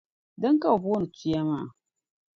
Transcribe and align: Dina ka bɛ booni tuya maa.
Dina 0.41 0.59
ka 0.61 0.69
bɛ 0.73 0.77
booni 0.83 1.07
tuya 1.15 1.41
maa. 1.49 1.67